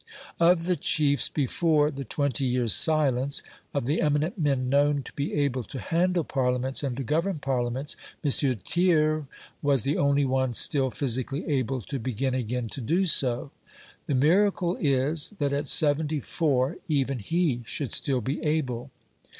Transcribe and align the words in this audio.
Of 0.39 0.65
the 0.65 0.75
chiefs 0.75 1.29
before 1.29 1.91
the 1.91 2.03
twenty 2.03 2.43
years' 2.45 2.73
silence, 2.73 3.43
of 3.71 3.85
the 3.85 4.01
eminent 4.01 4.35
men 4.35 4.67
known 4.67 5.03
to 5.03 5.13
be 5.13 5.31
able 5.35 5.61
to 5.65 5.79
handle 5.79 6.23
Parliaments 6.23 6.81
and 6.81 6.97
to 6.97 7.03
govern 7.03 7.37
Parliaments, 7.37 7.95
M. 8.23 8.31
Thiers 8.31 9.25
was 9.61 9.83
the 9.83 9.97
only 9.99 10.25
one 10.25 10.55
still 10.55 10.89
physically 10.89 11.45
able 11.45 11.81
to 11.81 11.99
begin 11.99 12.33
again 12.33 12.65
to 12.69 12.81
do 12.81 13.05
so. 13.05 13.51
The 14.07 14.15
miracle 14.15 14.75
is, 14.81 15.35
that 15.37 15.53
at 15.53 15.67
seventy 15.67 16.19
four 16.19 16.77
even 16.87 17.19
he 17.19 17.61
should 17.67 17.91
still 17.91 18.21
be 18.21 18.41
able. 18.43 18.89